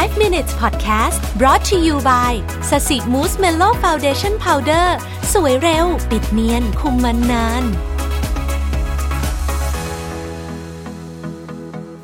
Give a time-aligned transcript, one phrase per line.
[0.00, 2.32] 5 minutes podcast brought to you by
[2.70, 4.96] Sasi Mousse Mellow Foundation Powder
[5.32, 7.64] สวยเร็ว ปิดเนียน คุมมันนาน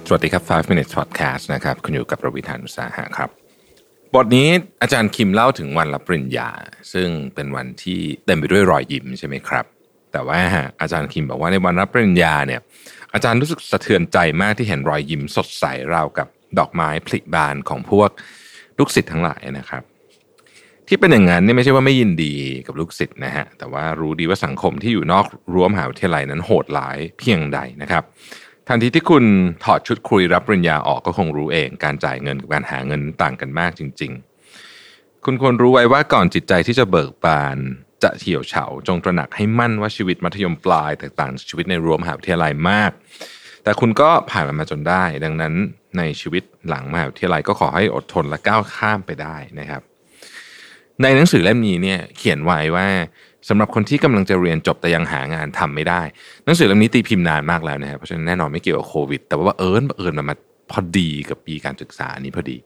[0.07, 3.31] สวัสดีครับ 5 minutes podcast นะครับ คุณอยู่กับผมรวิศ หาญอุตสาหะครับ
[4.15, 4.49] บทนี้
[4.83, 6.51] อาจารย์คิมเล่าถึงวันรับปริญญา
[6.93, 9.65] ซึ่งเป็นวันที่เต็มไปด้วยรอยยิ้มใช่ไหมครับ
[10.13, 10.41] แต่ว่า
[10.81, 12.61] อาจารย์คิมบอกว่าในวันรับปริญญาเนี่ย
[13.15, 15.65] อาจารย์รู้สึกสะเทือนใจมากที่เห็นรอยยิ้มสดใส
[15.95, 18.11] ราวกับ ดอกไม้ผลิบานของพวก
[18.79, 19.83] ลูกศิษย์ทั้งหลายนะครับ
[20.89, 22.35] ที่เป็นอย่างนั้นนี่ไม่ใช่ว่าไม่ยินดี
[22.67, 28.03] กับลูกศิษย์นะฮะแต่ว่ารู้ดีว่าสังคมที่อยู่นอกรั้วมหาวิทยาลัยนั้นโหดร้ายเพียงใดนะครับ
[28.69, 29.25] ทันทีที่คุณ
[29.65, 34.13] ถอดชุดคุยรับปริญญาออกก็คงรู้เอง การจ่ายเงินกับการหาเงินต่างกันมากจริง
[34.69, 37.59] ๆ คุณควรรู้ไว้ว่าก่อนจิตใจที่จะเบิกบาน
[38.03, 42.91] จะเหี่ยวเฉาจงตระหนักให้มั่นว่าชีวิตมัธยมปลายแตกต่างจากชีวิตในรั้วมหาวิทยาลัยมาก
[43.65, 45.55] แต่คุณก็ผ่านมันมาจนได้ ดังนั้น
[45.97, 49.83] ในชีวิตหลังมหาวิทยาลัยก็ขอให้อดทนและก้าวข้ามไปได้นะครับ
[51.03, 52.87] ในหนังสือเล่มนี้เนี่ยเขียนไว้ว่า
[53.49, 56.03] สำหรับคนที่กำลังจะเรียนจบแต่ยังหางานทำไม่ได้
[56.45, 60.37] หนังสือเล่มนี้ตีพิมพ์นานมากแล้วนะครับเพราะฉะนั้นแน่นอนไม่เกี่ยวกับโควิด แต่ว่าเอิญเอิญมันมา
[60.71, 62.59] พอดีกับปีการศึกษานี้พอดี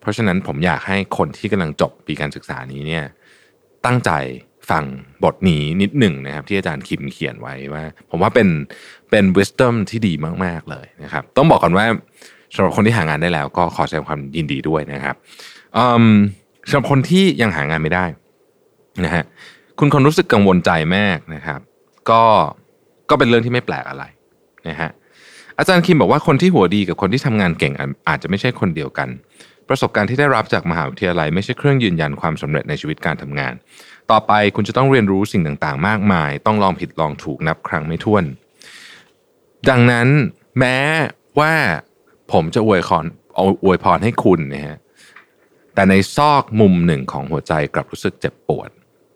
[0.00, 3.04] เพราะฉะนั้นผมอยากให้คนที่กำลังจบปีการศึกษานี้เนี่ย
[3.86, 4.12] ตั้งใจ
[4.70, 4.84] ฟัง
[5.24, 8.48] บทนี้นิดหนึ่งนะครับ ที่อาจารย์คิมเขียนไว้ว่า ผมว่าเป็น
[9.10, 10.12] เป็น wisdom ที่ดี
[10.44, 11.86] มาก ๆ เลยนะครับ ต้องบอกก่อนว่า
[12.54, 15.16] สำหรับคนที่หางานได้แล้ว ก็ขอแสดงความยินดีด้วยนะครับ
[16.68, 18.04] สำหรับคนที่ยังหางานไม่ได้
[19.04, 19.24] นะฮะ
[19.78, 21.60] คุณคนรู้สึกกังวลใจมากนะครับ
[22.10, 22.22] ก็
[23.10, 24.04] ก็เป็นเรื่องที่ไม่แปลกอะไร
[24.68, 24.90] นะฮะ
[25.58, 27.72] อาจารย์คิมบอกว่าคนที่หัวดีกับคนที่ทำงานเก่ง
[28.08, 29.08] อาจจะไม่ใช่คนเดียวกัน
[29.68, 33.54] ประสบการณ์ที่ได้รับจากมหาวิทยาลัย ไม่ใช่เครื่องยืนยันความสำเร็จในชีวิตการทำงาน
[34.10, 38.24] ต่อไปคุณจะต้องเรียนรู้สิ่งต่างๆ มากมาย ต้องลองผิดลองถูกนับครั้งไม่ถ้วน
[39.68, 40.08] ดังนั้น
[40.58, 40.78] แม้
[41.40, 41.54] ว่า
[42.32, 43.04] ผมจะอวยพร
[43.64, 44.78] อวยพรให้คุณนะฮะ
[45.74, 48.70] แต่ในซอกมุมหนึ่งของหัวใจกลับรู้สึกเจ็บปวด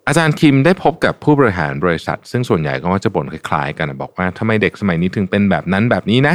[0.09, 6.35] อาจารย์คิมได้พบกับผู้บริหารบริษัท ซึ่งส่วนใหญ่ก็จะบ่นคล้ายๆ กันบอกว่าทำไมเด็กสมัยนี้ถึงเป็นแบบนั้นแบบนี้นะ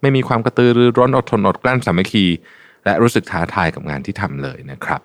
[0.00, 2.24] ไม่มีความกระตือรือร้นอดทนอดกลั้นสามัคคี
[2.84, 5.00] และรู้สึกท้าทายกับงานที่ทำเลยนะครับ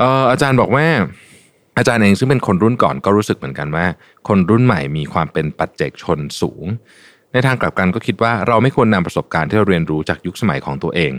[0.00, 0.86] อออาจารย์บอกว่า
[1.78, 3.86] อาจารย์เองซึ่งเป็นคนรุ่นก่อนก็รู้สึกเหมือนกันว่า
[4.28, 6.66] คนรุ่นใหม่มีความเป็นปัจเจกชนสูง
[7.34, 11.12] ในทางกลับกันก็คิดว่าเราไม่ควรนำประสบการณ์ที่เราเรียนรู้จากยุคสมัยของตัวเอง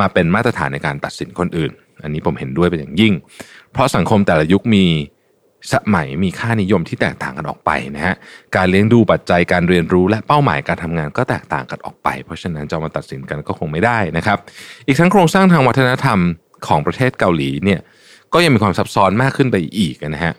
[0.00, 1.70] มาเป็นมาตรฐานในการตัดสินคนอื่น
[2.02, 3.12] อันนี้ผมเห็นด้วยเป็นอย่างยิ่ง
[3.72, 4.84] เพราะสังคมแต่ละยุคมี
[5.72, 8.14] สมัยมีค่านิยมที่แตกต่างกันออกไปนะฮะ
[8.56, 14.38] การเลี้ยงดูปัจจัยการเรียนรู้และเป้าหมายการทำงานก็แตกต่างกันออกไป เพราะฉะนั้นจะมาตัดสินกันก็คงไม่ได้นะครับ
[14.86, 16.18] อีกทั้งโครงสร้างทางวัฒนธรรม
[16.66, 17.80] ของประเทศเกาหลีเนี่ย
[18.34, 20.32] ก็ยังมีความซับซ้อนมากขึ้นไปอีกนะฮะ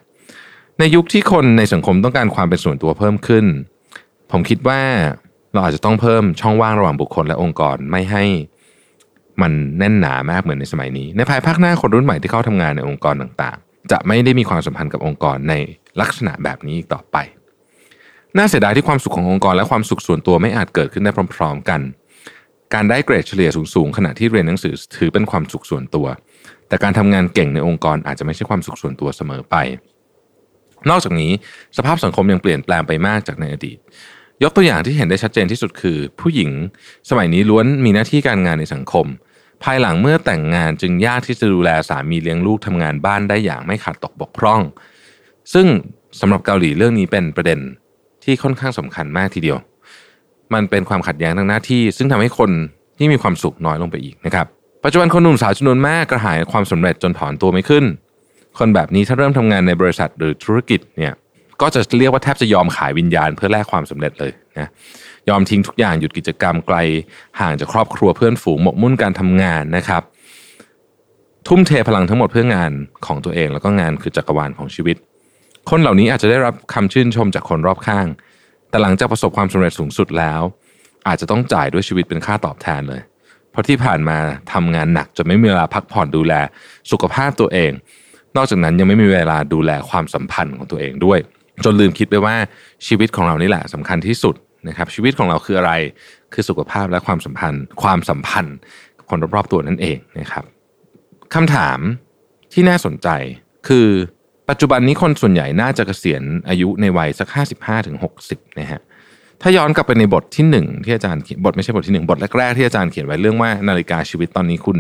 [0.80, 3.46] ในยุคที่คนในสังคมต้องการความเป็นส่วนตัวเพิ่มขึ้น
[4.32, 4.82] ผมคิดว่า
[5.54, 8.24] เราอาจจะต้องเพิ่มช่องว่างระหว่างบุคคลและองค์กรไม่ให้
[9.42, 15.54] มันแน่นหนามากเหมือนในสมัยนี้ ในภายภาคหน้าคนรุ่นใหม่ที่เข้าทำงานในองค์กรต่างๆ จะไม่ได้มีความสัมพันธ์กับองค์กรใน
[16.02, 17.18] ลักษณะแบบนี้อีกต่อไป
[18.38, 21.82] น่าเสียดายที่ความสุขขององค์กรและความสุขส่วนตัวไม่อาจเกิดขึ้นได้พร้อม ๆ กัน
[22.74, 26.08] การได้เกรดเฉลี่ยสูงๆขณะที่เรียนหนังสือถือเป็นความสุขส่วนตัว
[26.68, 29.56] แต่การทำงานเก่งในองค์กรอาจจะไม่ใช่ความสุขส่วนตัวเสมอไป
[30.90, 31.32] นอกจากนี้
[31.78, 33.78] สภาพสังคมยังเปลี่ยนแปลงไปมากจากในอดีต
[34.44, 36.52] ยกตัวอย่างที่เห็นได้ชัดเจนที่สุดคือ ผู้หญิง
[37.10, 39.06] สมัยนี้ล้วนมีหน้าที่การงานในสังคม
[39.64, 44.62] ภายหลังเมื่อแต่งงานจึงยากที่จะดูแลสามีเลี้ยงลูกทำงานบ้านได้อย่างไม่ขาดตกบกพร่อง
[45.54, 45.68] ซึ่ง
[46.20, 47.60] สำหรับเกาหลีเรื่องนี้เป็นประเด็น
[48.24, 49.58] ที่ค่อนข้างสำคัญมากทีเดียว
[50.54, 52.52] มันเป็นความขัดแย้งทางหน้าที่ ซึ่งทำให้คน
[52.98, 54.46] ที่มีความสุขน้อยลงไปอีกนะครับ
[54.84, 57.86] ปัจจุบันคนหนุ่มสาวจำนวนมากกระหายความสำเร็จจนถอนตัวไม่ขึ้น
[58.58, 61.14] คนแบบนี้ถ้าเริ่มทำงานในบริษัทหรือธุรกิจเนี่ย
[61.64, 64.70] ก็จะเรียกว่าแทบจะยอมขายวิญญาณเพื่อแลกความสำเร็จเลยนะ
[65.30, 66.78] ยอมทิ้งทุกอย่างหยุดกิจกรรมไกล
[67.40, 70.04] ห่างจากครอบครัวเพื่อนฝูงหมกมุ่นการทำงานนะครับ
[71.48, 72.72] ทุ่มเทพลังทั้งหมดเพื่องาน
[73.06, 74.96] ของตัวเองแล้วก็งานคือจักรวาลของชีวิต
[75.70, 78.08] คนเหล่านี้อาจจะได้รับคำชื่นชมจากคนรอบข้าง
[78.70, 80.42] แต่หลังจากประสบความสำเร็จสูงสุดแล้ว
[81.08, 83.02] อาจจะต้องจ่ายด้วยชีวิตเป็นค่าตอบแทนเลย
[83.52, 84.18] เพราะที่ผ่านมา
[84.54, 86.34] ทำงานหนักจนไม่มีเวลาพักผ่อนดูแล
[86.92, 87.72] สุขภาพตัวเอง
[88.38, 91.20] นอกจากนั้นยังไม่มีเวลาดูแลความสัมพันธ์ของตัวเองด้วย
[91.66, 92.36] จนลืมคิดไปว่า
[92.88, 94.36] ชีวิตของเรานี่แหละสำคัญที่สุด
[94.68, 95.74] นะครับ ชีวิตของเราคืออะไร
[96.34, 98.56] คือสุขภาพและความสัมพันธ์ ความสัมพันธ์
[98.98, 100.46] กับคนรอบๆตัวนั่นเองนะครับ
[101.34, 101.80] คำถาม
[102.54, 103.08] ที่น่าสนใจ
[103.68, 103.88] คือ
[104.50, 107.28] ปัจจุบันนี้คนส่วนใหญ่น่าจะเกษียณอายุในวัยสัก
[107.58, 107.98] 55ถึง
[108.28, 108.82] 60นะฮะ
[109.42, 114.78] ถ้าย้อนกลับไปในบทที่หนึ่งที่อาจารย์เขียนบทไม่ใช่บทที่หนึ่งบทแรกๆที่อาจารย์เขียนไว้เรื่องว่านาฬิกาชีวิตตอนนี้คุณ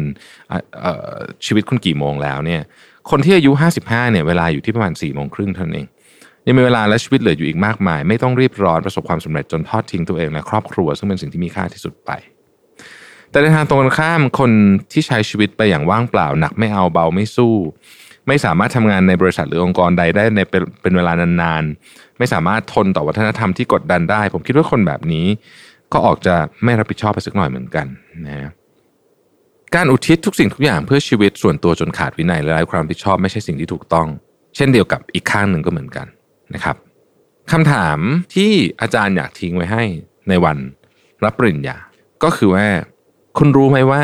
[1.45, 2.61] ชีวิตคุณกี่โมงแล้วเนี่ย
[3.09, 3.51] คนที่อายุ
[3.83, 5.87] 55เนี่ยเวลาอยู่ที่ประมาณ4โมงครึ่งเท่านั้นเอง
[6.47, 12.11] ยังมีเวลาและชีวิตเหลืออยู่อีกมากมาย ไม่ต้องรีบร้อนประสบความสำเร็จจนทอดทิ้งตัวเองและครอบครัว ซึ่งเป็นสิ่งที่มีค่าที่สุดไป
[13.31, 14.51] แต่ในทางตรงกันข้ามคน
[14.91, 17.55] ที่ใช้ชีวิตไปอย่างว่างเปล่า หนักไม่เอาเบาไม่สู้
[18.27, 25.25] ไม่สามารถทำงานในบริษัทหรือองค์กรใดได้ในเป็นเป็นเวลานานๆไม่สามารถทนต่อวัฒนธรรมที่กดดันได้ ผมคิดว่าคนแบบนี้
[25.93, 27.87] ก็ออกจะไม่รับผิดชอบไปสักหน่อยเหมือนกัน
[28.27, 28.49] นะ
[29.75, 34.07] การอุทิศทุกสิ่งทุกอย่างเพื่อชีวิตส่วนตัวจนขาดวินัยและไร้ความรับผิดชอบไม่ใช่สิ่งที่ถูกต้อง
[34.55, 36.07] เช่นเดียวกับอีกข้างหนึ่งก็เหมือนกัน
[36.53, 36.75] นะครับ
[37.51, 37.97] คำถาม
[38.35, 38.51] ที่
[38.81, 39.83] อาจารย์อยากทิ้งไว้ให้
[40.29, 40.57] ในวัน
[41.23, 41.77] รับปริญญา
[42.23, 42.67] ก็คือว่า
[43.37, 44.03] คุณรู้ไหมว่า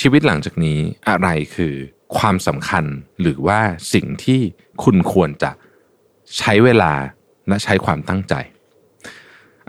[0.00, 1.74] ชีวิตหลังจากนี้อะไรคือ
[2.18, 2.84] ความสำคัญ
[3.20, 3.60] หรือว่า
[3.94, 4.40] สิ่งที่
[4.84, 5.50] คุณควรจะ
[6.38, 6.92] ใช้เวลา
[7.48, 8.34] และใช้ความตั้งใจ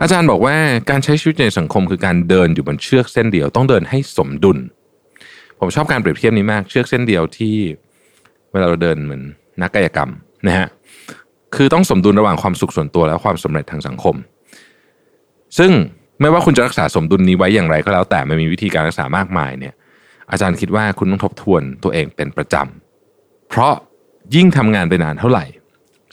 [0.00, 0.56] อาจารย์บอกว่า
[0.90, 4.58] การใช้ชีวิตในสังคมคือการเดินอยู่บนเชือกเส้นเดียวต้องเดินให้สมดุล
[5.58, 7.56] ผมชอบการเปรียบเทียบนี้มากเชือกเส้นเดียวที่
[8.52, 9.22] เวลาเราเดินเหมือน
[9.62, 10.10] นักกายกรรม
[10.46, 10.68] นะฮะ
[11.54, 14.16] คือต้องสมดุลระหว่างความสุขส่วนตัวและความสำเร็จทางสังคม
[15.58, 15.72] ซึ่ง
[16.20, 19.74] ไม่ว่าคุณจะรักษาสมดุลนี้ไว้อย่างไรก็แล้วแต่ไม่มีวิธีการรักษามากมายเนี่ย
[20.30, 23.74] อาจารย์คิดว่าคุณต้องทบทวนตัวเองเป็นประจำเพราะ
[24.34, 25.44] ยิ่งทำงานไปนานเท่าไหร่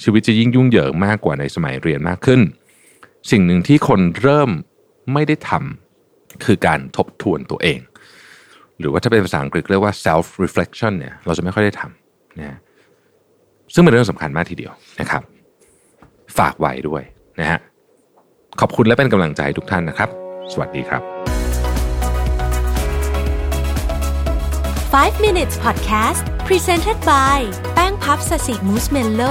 [0.03, 2.41] ชีวิตจะยิ่งยุ่งเหยิงมากกว่าในสมัยเรียนมากขึ้น
[3.31, 4.49] สิ่งหนึ่งที่คนเริ่ม
[5.13, 7.79] ไม่ได้ทำคือการทบทวนตัวเอง
[8.79, 12.57] หรือว่าถ้าเป็นภาษาอังกฤษเรียกว่า self reflection เนี่ยเราจะไม่ค่อยได้ทำนะ
[13.73, 15.21] ซึ่งเป็นเรื่องสำคัญมากทีเดียวนะครับ
[16.37, 17.03] ฝากไว้ด้วย
[17.39, 17.59] นะฮะ
[18.59, 20.09] ขอบคุณและเป็นกำลังใจทุกท่านนะครับ
[20.53, 21.01] สวัสดีครับ
[24.93, 27.39] 5 minutes podcast presented by
[27.73, 29.23] แป้งพับสสิมูสเมนโล